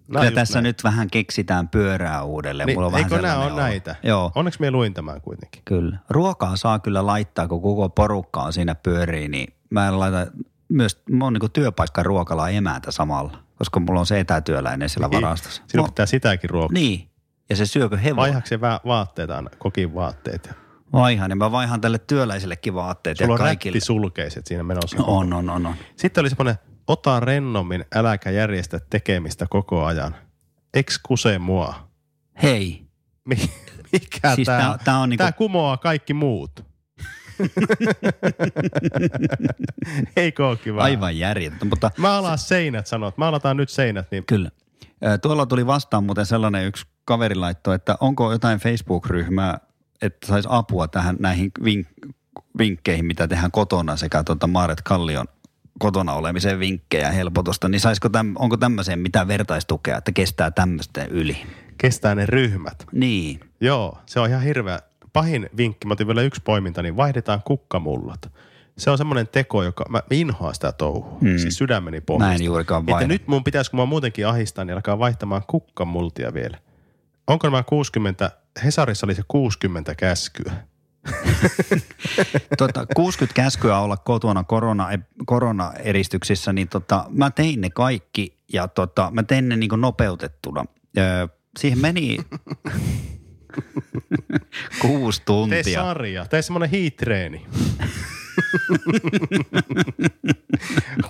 [0.09, 0.63] Nää Kyllä tässä näin.
[0.63, 2.67] nyt vähän keksitään pyörää uudelleen.
[2.67, 3.97] Niin, Mulla on eikö nämä ole näitä?
[4.03, 5.63] Joo, Onneksi me luin tämän kuitenkin.
[5.65, 5.99] kyllä.
[6.11, 10.27] Ruokaa saa kyllä laittaa, kun koko porukka on siinä pyörii, niin mä en laita
[10.69, 15.63] myös, mä oon niin työpaikka ruokala emäntä samalla, koska mulla on se etätyöläinen siellä varastossa.
[15.67, 16.73] Sinun Mo- pitää sitäkin ruokaa.
[16.75, 17.09] niin,
[17.51, 18.17] ja se syökö hevonen?
[18.17, 20.51] Vaihaako se va- vaatteita aina, kokin vaatteet?
[20.93, 23.75] Ja Vaihan, niin mä vaihan tälle työläisellekin vaatteet Sulla ja on kaikille.
[23.75, 24.97] rättisulkeiset siinä menossa.
[25.03, 25.75] On, on, on, on.
[25.97, 26.55] Sitten oli semmoinen,
[26.87, 30.15] ota rennommin, äläkä järjestä tekemistä koko ajan.
[30.75, 31.89] Ekskuse mua.
[32.43, 32.87] Hei,
[33.25, 33.51] Mi-
[33.93, 36.65] Mikä Siis tää, tää- tää on niinku- Tää kumoaa kaikki muut.
[40.49, 40.83] Ole kiva?
[40.83, 43.19] aivan järjetön, mutta Mä alan seinät, sanot.
[43.19, 44.51] Mä alataan nyt seinät, niin Kyllä.
[45.23, 49.59] Tuolla tuli vastaan muuten sellainen yksi kaveri laittoi, että onko jotain Facebook-ryhmää,
[50.03, 52.13] että saisi apua tähän näihin vink-
[52.59, 55.27] vinkkeihin, mitä tehdään kotona sekä tuota Maaret Kallion
[55.79, 61.05] kotona olemisen vinkkejä ja helpotusta, niin saisiko täm, onko tämmöiseen mitään vertaistukea, että kestää tämmöistä
[61.05, 61.37] yli?
[61.79, 62.87] kestää ne ryhmät.
[62.93, 63.41] Niin.
[63.61, 64.79] Joo, se on ihan hirveä.
[65.13, 68.33] Pahin vinkki, mä otin vielä yksi poiminta, niin vaihdetaan kukkamullat.
[68.79, 71.39] Se on semmoinen teko, joka, mä inhoan sitä touhua, mm.
[71.39, 72.29] siis sydämeni pohjasta.
[72.29, 73.09] Mä en juurikaan Että vaihda.
[73.09, 76.59] nyt mun pitäisi, kun mä muutenkin ahistan, niin alkaa vaihtamaan kukkamultia vielä.
[77.27, 78.31] Onko nämä 60,
[78.65, 80.53] Hesarissa oli se 60 käskyä.
[82.59, 84.89] Tota, 60 käskyä olla kotona korona,
[85.27, 90.65] koronaeristyksissä, niin tota, mä tein ne kaikki ja tota, mä tein ne niin nopeutettuna.
[90.99, 92.19] Öö, siihen meni
[94.81, 95.83] kuusi Tee tuntia.
[95.83, 97.47] sarja, tee semmoinen hiitreeni.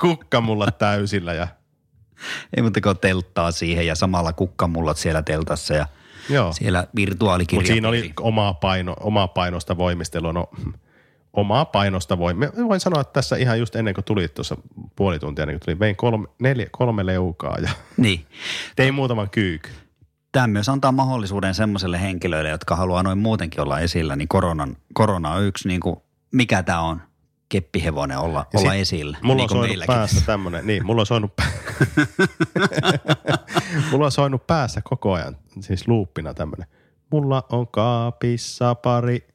[0.01, 1.49] Kukkamulla täysillä ja
[2.57, 5.87] Ei muuta kuin telttaa siihen ja samalla kukkamullat siellä teltassa ja
[6.31, 6.53] joo.
[6.53, 7.61] siellä virtuaalikirja.
[7.61, 10.33] Mutta siinä oli omaa, paino, omaa painosta voimistelua.
[10.33, 10.51] No,
[11.33, 12.35] omaa painosta voi.
[12.35, 14.57] Mä voin sanoa, että tässä ihan just ennen kuin tuli tuossa
[14.97, 18.27] puoli tuntia, ennen kuin tuli, vein kolme, neljä, kolme leukaa ja Niin.
[18.77, 19.71] tein muutaman kyykky.
[20.33, 25.33] Tämä myös antaa mahdollisuuden semmoiselle henkilöille, jotka haluaa noin muutenkin olla esillä, niin koronan, korona
[25.33, 25.97] on yksi, niin kuin,
[26.33, 27.03] mikä tämä on,
[27.51, 29.17] keppihevonen olla, Ja olla sit esillä.
[29.23, 31.33] Mulla niin on soinut päässä tämmönen, niin mulla on soinut,
[33.91, 36.67] mulla on soinut päässä koko ajan, siis luuppina tämmönen.
[37.11, 39.29] Mulla on kaapissa pari,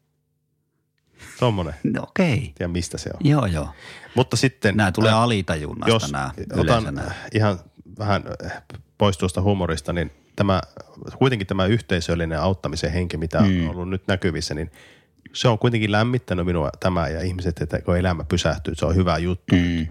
[1.39, 3.19] tommonen, No, Okei, tiedä mistä se on.
[3.23, 3.69] joo joo.
[4.15, 4.77] Mutta sitten...
[4.77, 7.11] Nämä tulee äh, alitajunnasta jos nämä otan nämä.
[7.33, 7.59] ihan
[7.99, 8.63] vähän äh,
[8.97, 10.61] pois tuosta humorista, niin tämä,
[11.17, 13.69] kuitenkin tämä yhteisöllinen auttamisen henki, mitä mm.
[13.69, 14.71] on ollut nyt näkyvissä, niin
[15.33, 19.17] se on kuitenkin lämmittänyt minua tämä ja ihmiset, että kun elämä pysähtyy, se on hyvä
[19.17, 19.55] juttu.
[19.55, 19.87] Mm.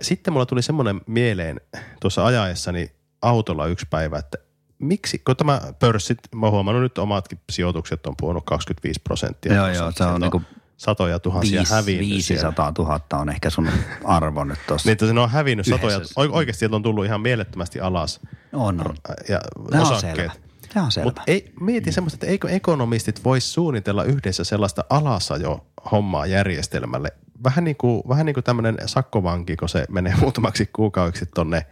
[0.00, 1.60] Sitten mulla tuli semmoinen mieleen
[2.00, 4.38] tuossa ajaessani autolla yksi päivä, että
[4.78, 9.54] miksi, kun tämä pörssit, mä oon huomannut nyt omatkin sijoitukset on puhunut 25 prosenttia.
[9.54, 10.42] Joo, joo, se on Sieltä niinku
[10.76, 12.54] satoja tuhansia Viis, hävinnyt siellä.
[12.56, 13.68] 500 000 on ehkä sun
[14.04, 14.88] arvo nyt tuossa.
[14.88, 16.20] Niin, että se on hävinnyt satoja, Yhdessä.
[16.20, 18.20] oike- oikeasti sieltä on tullut ihan mielettömästi alas
[18.52, 18.94] on, on.
[19.28, 20.32] ja Tämä on selvä.
[20.74, 21.04] Tämä on selvä.
[21.04, 27.12] Mutta ei, mieti semmoista, että eikö ekonomistit voisi suunnitella yhdessä sellaista alasajo hommaa järjestelmälle.
[27.44, 31.66] Vähän niin kuin, vähän niin kuin tämmöinen sakkovanki, kun se menee muutamaksi kuukaudeksi tonne,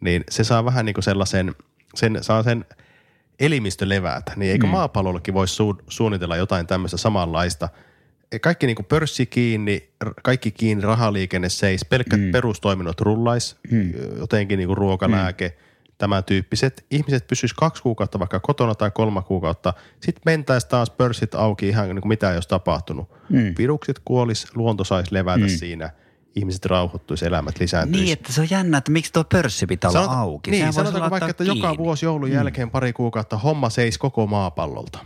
[0.00, 1.54] niin se saa vähän niin kuin sellaisen,
[1.94, 2.64] sen, saa sen
[3.40, 4.70] elimistö levätä, niin eikö mm.
[4.70, 7.68] maapallollakin voisi su- suunnitella jotain tämmöistä samanlaista?
[8.32, 9.88] E, kaikki niin kuin pörssi kiinni,
[10.22, 12.32] kaikki kiinni, rahaliikenne seis, pelkkät mm.
[12.32, 13.92] perustoiminnot rullais, mm.
[14.18, 15.14] jotenkin niin kuin ruoka, mm.
[16.02, 16.84] Tämän tyyppiset.
[16.90, 19.74] Ihmiset pysyisivät kaksi kuukautta vaikka kotona tai kolme kuukautta.
[20.00, 23.10] Sitten mentäisiin taas pörssit auki ihan niin kuin mitä ei olisi tapahtunut.
[23.28, 23.54] Mm.
[23.58, 25.48] Virukset kuolis, luonto saisi levätä mm.
[25.48, 25.90] siinä–
[26.36, 28.04] ihmiset rauhoittuisi, elämät lisääntyisi.
[28.04, 30.50] Niin, että se on jännä, että miksi tuo pörssi pitää olla Sanota, auki.
[30.50, 31.60] Niin, Sehän sanotaanko vaikka, että kiinni.
[31.60, 32.34] joka vuosi joulun mm.
[32.34, 34.98] jälkeen pari kuukautta homma seis koko maapallolta.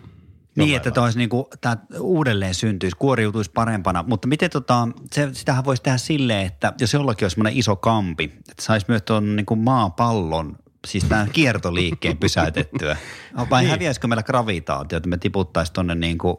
[0.57, 4.05] Niin, että olisi niin kuin, tämä uudelleen syntyisi, kuoriutuisi parempana.
[4.09, 8.25] Mutta miten tota, se, sitähän voisi tehdä silleen, että jos jollakin olisi semmoinen iso kampi,
[8.25, 12.96] että saisi myös tuon niin kuin maapallon siis tämän kiertoliikkeen pysäytettyä.
[13.51, 13.70] Vai niin.
[13.70, 16.37] häviäisikö meillä gravitaatio, että me tiputtaisiin tuonne niin kuin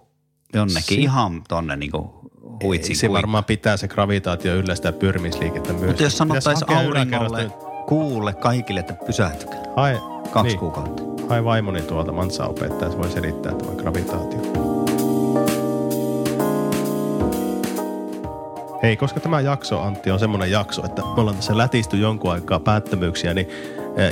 [0.53, 2.09] jonnekin si- ihan tuonne niin kuin
[2.63, 2.95] huitsin.
[2.95, 5.87] Se varmaan pitää se gravitaatio yllä sitä pyrmisliikettä myös.
[5.87, 7.51] Mutta jos sanottaisiin auringolle,
[7.87, 9.63] kuulle kaikille, että pysähtykää.
[9.75, 9.99] Hai,
[10.31, 10.59] Kaksi niin.
[10.59, 11.03] kuukautta.
[11.29, 14.67] Hai vaimoni tuolta Mansa opettaja, se voi selittää tämä gravitaatio.
[18.83, 22.59] Hei, koska tämä jakso, Antti, on semmoinen jakso, että me ollaan tässä lätisty jonkun aikaa
[22.59, 23.47] päättömyyksiä, niin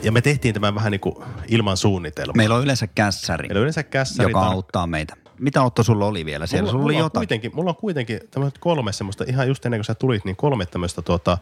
[0.04, 1.16] ja me tehtiin tämä vähän niin kuin
[1.48, 2.34] ilman suunnitelmaa.
[2.36, 5.16] Meillä on yleensä kässäri, Meillä on yleensä kässäri joka auttaa meitä.
[5.40, 6.62] Mitä Otto sulla oli vielä siellä?
[6.62, 7.22] Mulla, sulla mulla oli jotain.
[7.22, 8.20] Kuitenkin, mulla on kuitenkin
[8.60, 11.38] kolme semmoista, ihan just ennen kuin sä tulit, niin kolme tämmöistä tuota,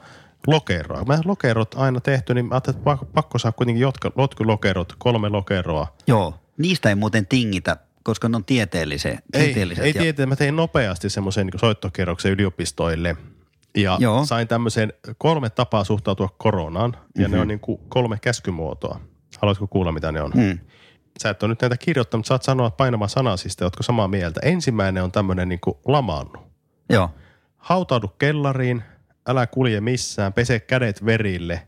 [0.47, 1.05] lokeroa.
[1.05, 5.87] Mä lokerot aina tehty, niin mä ajattelin, että pakko, saa kuitenkin jotka, lokerot, kolme lokeroa.
[6.07, 9.11] Joo, niistä ei muuten tingitä, koska ne on tieteellisiä.
[9.33, 10.25] Ei, ei tieteellisiä.
[10.25, 13.17] Mä tein nopeasti semmoisen niin soittokerroksen yliopistoille.
[13.77, 14.25] Ja Joo.
[14.25, 17.35] sain tämmöisen kolme tapaa suhtautua koronaan, ja mm-hmm.
[17.35, 18.99] ne on niin kuin kolme käskymuotoa.
[19.41, 20.31] Haluatko kuulla, mitä ne on?
[20.33, 20.59] Hmm
[21.21, 24.39] sä et ole nyt näitä kirjoittanut, saat sanoa painava sanasista, jotka samaa mieltä.
[24.43, 26.39] Ensimmäinen on tämmöinen niin kuin lamaannu.
[26.89, 27.09] Joo.
[27.57, 28.83] Hautaudu kellariin,
[29.27, 31.67] älä kulje missään, pese kädet verille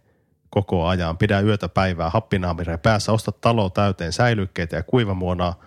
[0.50, 5.64] koko ajan, pidä yötä päivää happinaamireja päässä, osta talo täyteen säilykkeitä ja kuivamuonaa,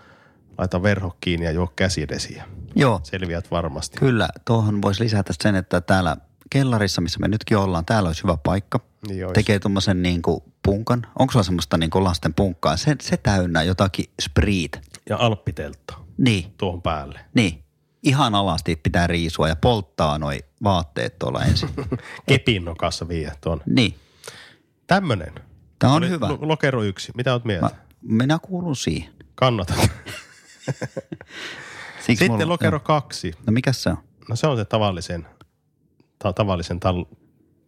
[0.59, 2.45] laita verho kiinni ja juo käsidesiä.
[2.75, 3.01] Joo.
[3.03, 3.99] Selviät varmasti.
[3.99, 6.17] Kyllä, tuohon voisi lisätä sen, että täällä
[6.51, 8.81] kellarissa, missä me nytkin ollaan, täällä olisi hyvä paikka.
[9.09, 11.07] Niin Tekee tuommoisen niin kuin punkan.
[11.19, 12.77] Onko sulla semmoista niin kuin lasten punkkaa?
[12.77, 14.81] Se, se täynnä jotakin spriit.
[15.09, 15.95] Ja alppiteltta.
[16.19, 16.55] Niin.
[16.57, 17.21] Tuohon päälle.
[17.35, 17.65] Niin.
[18.03, 21.69] Ihan alasti pitää riisua ja polttaa noi vaatteet tuolla ensin.
[22.29, 23.63] Kepin nokassa vie tuon.
[23.67, 23.95] Niin.
[24.87, 25.35] Tämmönen.
[25.79, 26.29] Tämä on Oli hyvä.
[26.41, 27.13] Lokero yksi.
[27.17, 27.67] Mitä oot mieltä?
[27.67, 27.71] Mä,
[28.03, 29.13] minä kuulun siihen.
[29.35, 29.79] Kannatan.
[32.07, 32.81] Sitten mulla, lokero jo.
[32.81, 33.33] kaksi.
[33.47, 33.99] No mikä se on?
[34.29, 35.27] No se on se tavallisen,
[36.19, 37.17] ta- tavallisen tal-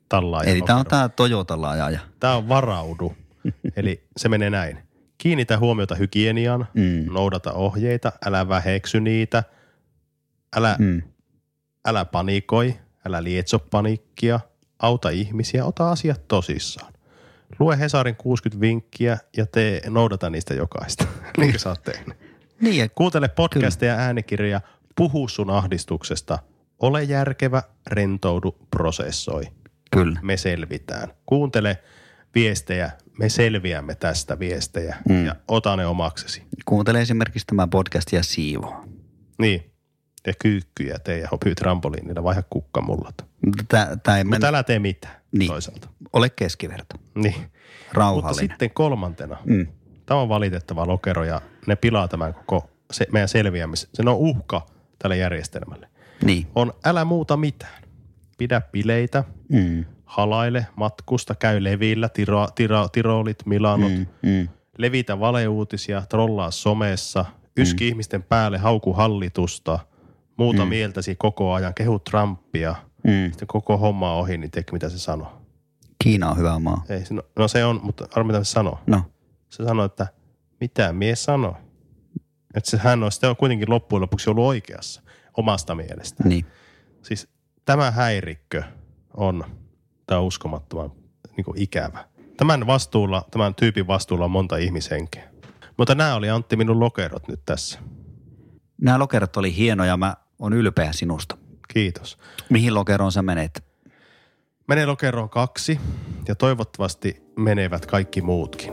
[0.08, 0.50] tallaaja.
[0.50, 2.00] Eli tämä on tämä Toyota-laaja.
[2.20, 3.14] Tämä on varaudu.
[3.76, 4.78] Eli se menee näin.
[5.18, 7.12] Kiinnitä huomiota hygieniaan, mm.
[7.12, 9.44] noudata ohjeita, älä väheksy niitä,
[10.56, 11.02] älä, mm.
[11.86, 14.40] älä panikoi, älä lietso paniikkia,
[14.78, 16.92] auta ihmisiä, ota asiat tosissaan.
[17.58, 21.04] Lue Hesarin 60 vinkkiä ja tee, noudata niistä jokaista,
[21.38, 22.16] niin sä oot tehnyt.
[22.60, 24.60] Niin, Kuuntele podcasteja ja äänikirjoja,
[24.96, 26.38] puhu sun ahdistuksesta,
[26.80, 29.44] ole järkevä, rentoudu, prosessoi–
[29.90, 30.20] Kyllä.
[30.22, 31.08] me selvitään.
[31.26, 31.78] Kuuntele
[32.34, 35.24] viestejä, me selviämme tästä viestejä mm.
[35.24, 36.42] ja ota ne omaksesi.
[36.64, 38.84] Kuuntele esimerkiksi tämä podcast ja siivoa.
[39.38, 39.70] Niin.
[40.22, 43.14] Tee kyykkyjä, tee ja hopii trampoliinilla, vaiha kukkamullat.
[43.46, 43.86] Mutta
[44.24, 44.44] men...
[44.44, 45.50] älä tee mitään niin.
[45.50, 45.88] toisaalta.
[46.12, 46.96] Ole keskiverto.
[47.14, 47.34] Niin.
[47.92, 48.44] Rauhallinen.
[48.44, 49.38] Mutta sitten kolmantena.
[49.44, 49.66] Mm.
[50.06, 53.90] Tämä on valitettava lokero ja ne pilaa tämän koko se, meidän selviämisen.
[53.94, 54.66] Se on uhka
[54.98, 55.88] tälle järjestelmälle.
[56.24, 56.46] Niin.
[56.54, 57.82] On älä muuta mitään
[58.40, 59.84] pidä bileitä, mm.
[60.04, 64.48] halaile, matkusta, käy levillä, tiro, tiro, tirolit, milanot, mm, mm.
[64.78, 67.24] levitä valeuutisia, trollaa somessa,
[67.58, 67.88] yski mm.
[67.88, 69.78] ihmisten päälle, hauku hallitusta,
[70.36, 70.68] muuta mm.
[70.68, 73.30] mieltäsi koko ajan, kehu Trumpia, mm.
[73.30, 75.42] sitten koko homma ohi, niin teki mitä se sanoo.
[76.04, 76.84] Kiina on hyvä maa.
[76.88, 78.78] Ei, no, no se on, mutta arvo mitä se sanoo.
[78.86, 79.02] No.
[79.48, 80.06] Se sanoo, että
[80.60, 81.54] mitä mies sanoi.
[82.54, 85.02] Että se, hän on sitten kuitenkin loppujen lopuksi ollut oikeassa
[85.40, 86.24] omasta mielestä.
[86.28, 86.46] Niin.
[87.02, 87.28] Siis
[87.64, 88.62] tämä häirikkö
[89.16, 89.44] on,
[90.06, 90.92] tämä uskomattoman
[91.36, 92.04] niin kuin ikävä.
[92.36, 95.30] Tämän vastuulla, tämän tyypin vastuulla on monta ihmishenkeä.
[95.76, 97.78] Mutta nämä oli Antti minun lokerot nyt tässä.
[98.82, 101.36] Nämä lokerot oli hienoja, mä on ylpeä sinusta.
[101.68, 102.18] Kiitos.
[102.48, 103.64] Mihin lokeroon sä menet?
[104.68, 105.80] Menee lokeroon kaksi
[106.28, 108.72] ja toivottavasti menevät kaikki muutkin.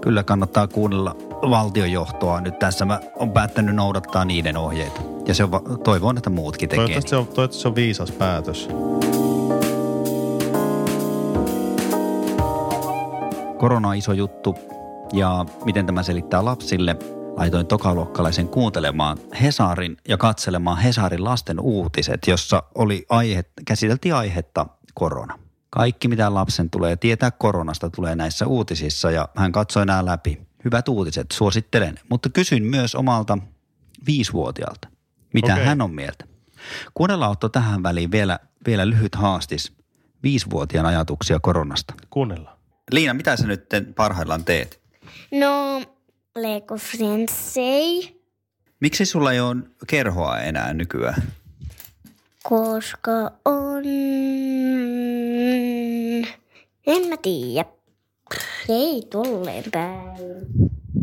[0.00, 1.16] Kyllä kannattaa kuunnella
[1.50, 2.40] valtiojohtoa.
[2.40, 5.17] Nyt tässä mä on päättänyt noudattaa niiden ohjeita.
[5.28, 5.50] Ja se on,
[5.84, 6.84] toivon, että muutkin tekee.
[6.84, 7.24] Toivottavasti, niin.
[7.24, 8.68] se on, toivottavasti se on viisas päätös.
[13.58, 14.54] Korona on iso juttu
[15.12, 16.96] ja miten tämä selittää lapsille.
[17.36, 25.38] Laitoin tokaluokkalaisen kuuntelemaan Hesarin ja katselemaan Hesarin lasten uutiset, jossa oli aihe, käsiteltiin aihetta korona.
[25.70, 30.88] Kaikki mitä lapsen tulee tietää koronasta tulee näissä uutisissa ja hän katsoi nämä läpi Hyvät
[30.88, 31.98] uutiset, suosittelen.
[32.10, 33.38] Mutta kysyn myös omalta
[34.06, 34.88] viisivuotiaalta,
[35.32, 35.64] mitä Okei.
[35.64, 36.24] hän on mieltä.
[36.94, 39.72] Kuunnellaan Otto tähän väliin vielä, vielä lyhyt haastis
[40.22, 41.94] viisivuotiaan ajatuksia koronasta.
[42.10, 42.58] Kuunnellaan.
[42.90, 43.64] Liina, mitä sä nyt
[43.96, 44.80] parhaillaan teet?
[45.32, 45.82] No,
[46.36, 48.18] Lego Friendsei,
[48.80, 51.22] Miksi sulla ei ole kerhoa enää nykyään?
[52.42, 53.84] koska on...
[56.86, 57.64] En mä tiedä.
[58.68, 60.46] Ei tolleen päin.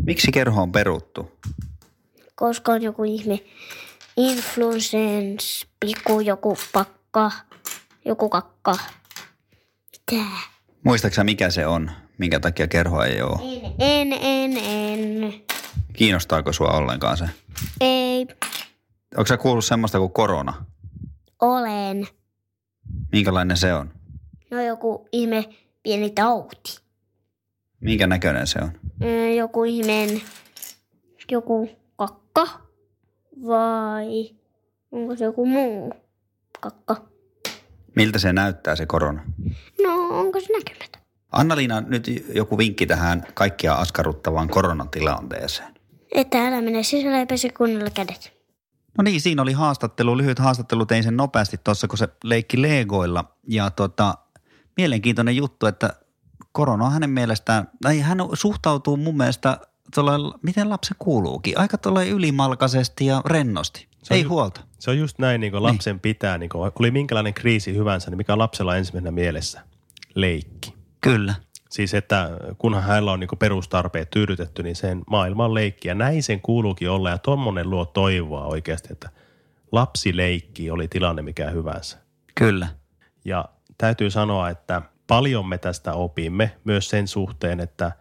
[0.06, 1.32] Miksi kerho on peruttu?
[2.34, 3.40] Koska on joku ihme
[4.16, 7.30] influencens, piku, joku pakka,
[8.04, 8.76] joku kakka.
[9.92, 10.24] Mitä?
[10.84, 13.38] Muistaaksä mikä se on, minkä takia kerhoa ei ole?
[13.78, 15.34] En, en, en, en.
[15.92, 17.24] Kiinnostaako sua ollenkaan se?
[17.80, 18.26] Ei,
[19.16, 20.64] Onko sä kuullut semmoista kuin korona?
[21.40, 22.06] olen.
[23.12, 23.90] Minkälainen se on?
[24.50, 25.44] No joku ihme
[25.82, 26.78] pieni tauti.
[27.80, 28.70] Minkä näköinen se on?
[29.04, 30.22] Ö, Joku ihmeen,
[31.30, 32.46] joku kakka
[33.46, 34.30] vai
[34.92, 35.92] onko se joku muu
[36.60, 37.08] kakka?
[37.96, 39.22] Miltä se näyttää se korona?
[39.82, 41.02] No onko se näkymätön?
[41.32, 45.74] Anna-Liina, nyt joku vinkki tähän kaikkia askarruttavaan koronatilanteeseen.
[46.14, 48.32] Että älä mene sisälle ja pese kunnolla kädet.
[48.98, 53.24] No niin, siinä oli haastattelu, lyhyt haastattelu, tein sen nopeasti tuossa, kun se leikki Legoilla.
[53.48, 54.14] Ja tota,
[54.76, 55.90] mielenkiintoinen juttu, että
[56.52, 59.60] korona on hänen mielestään, tai hän suhtautuu mun mielestä,
[59.94, 63.86] tuolla, miten lapsi kuuluukin, aika tuolla ylimalkaisesti ja rennosti.
[64.02, 64.60] Se Ei ju- huolta.
[64.78, 68.16] Se on just näin, niin kuin lapsen pitää, niin kuin, oli minkälainen kriisi hyvänsä, niin
[68.18, 69.60] mikä on lapsella ensimmäisenä mielessä?
[70.14, 70.74] Leikki.
[71.00, 71.34] Kyllä.
[71.70, 75.88] Siis että kunhan hänellä on niin perustarpeet tyydytetty, niin sen maailma on leikki.
[75.88, 77.10] Ja näin sen kuuluukin olla.
[77.10, 79.10] Ja tommonen luo toivoa oikeasti, että
[79.72, 81.98] lapsi leikki oli tilanne mikä hyvänsä.
[82.34, 82.68] Kyllä.
[83.24, 83.44] Ja
[83.78, 87.92] täytyy sanoa, että paljon me tästä opimme myös sen suhteen, että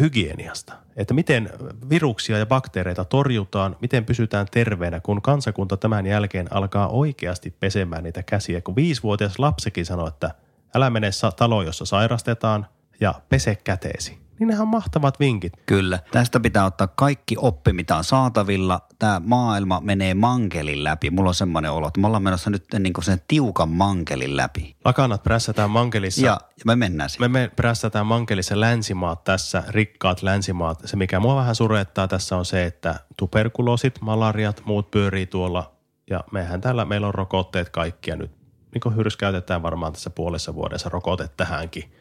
[0.00, 0.72] hygieniasta.
[0.96, 1.50] Että miten
[1.90, 8.22] viruksia ja bakteereita torjutaan, miten pysytään terveenä, kun kansakunta tämän jälkeen alkaa oikeasti pesemään niitä
[8.22, 8.60] käsiä.
[8.60, 10.30] Kun viisivuotias lapsikin sanoo, että
[10.74, 12.66] älä mene taloon, jossa sairastetaan
[13.00, 14.25] ja pese käteesi.
[14.38, 15.52] Niin nehän on mahtavat vinkit.
[15.66, 15.98] Kyllä.
[16.12, 18.80] Tästä pitää ottaa kaikki oppi, mitä on saatavilla.
[18.98, 21.10] Tämä maailma menee mankelin läpi.
[21.10, 24.76] Mulla on semmoinen olo, että me ollaan menossa nyt niin kuin sen tiukan mankelin läpi.
[24.84, 26.26] Lakanat prässätään mankelissa.
[26.26, 27.30] Ja, ja me mennään siihen.
[27.30, 30.82] Me, me prässätään mankelissa länsimaat tässä, rikkaat länsimaat.
[30.84, 35.72] Se, mikä mua vähän surettaa tässä on se, että tuberkuloosit, malariat, muut pyörii tuolla.
[36.10, 38.30] Ja mehän täällä, meillä on rokotteet kaikkia nyt.
[38.74, 41.92] Niin kuin hyrskäytetään varmaan tässä puolessa vuodessa rokote tähänkin.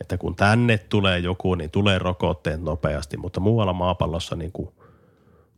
[0.00, 3.16] Että kun tänne tulee joku, niin tulee rokotteet nopeasti.
[3.16, 4.68] Mutta muualla maapallossa, niin kuin,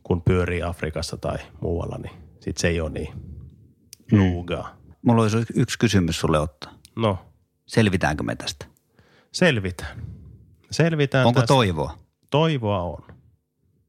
[0.02, 3.09] kun pyörii Afrikassa tai muualla, niin sit se ei ole niin
[4.12, 4.76] nuugaa.
[5.02, 6.72] Mulla olisi yksi kysymys sulle ottaa.
[6.96, 7.18] No,
[7.66, 8.66] Selvitäänkö me tästä?
[9.33, 10.02] selvitään.
[10.70, 11.55] Selvitään Onko tästä.
[11.55, 11.98] toivoa?
[12.31, 13.05] Toivoa on.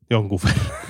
[0.10, 0.66] Jonkun verran.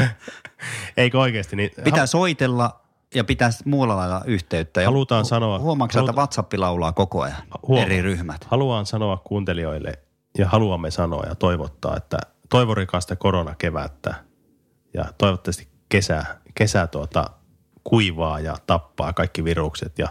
[0.96, 1.56] Eikö oikeasti?
[1.56, 2.80] Niin Pitää soitella
[3.14, 4.80] ja pitää muulla lailla yhteyttä.
[4.80, 7.42] Ja Halutaan hu- sanoa- Huomaatko, haluta- että WhatsApp laulaa koko ajan?
[7.68, 8.44] Huoma- Eri ryhmät.
[8.44, 9.98] Haluan sanoa kuuntelijoille
[10.38, 12.18] ja haluamme sanoa ja toivottaa, että
[12.50, 14.14] toivorikasta koronakevättä
[14.94, 17.30] ja toivottavasti kesä, kesä tuota
[17.84, 20.08] kuivaa ja tappaa kaikki virukset ja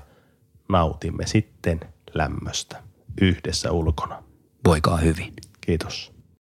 [0.70, 1.80] nautimme sitten
[2.14, 2.84] lämmöstä
[3.22, 4.24] yhdessä ulkona.
[4.66, 5.34] Voikaa hyvin.
[5.62, 6.12] Kiitos.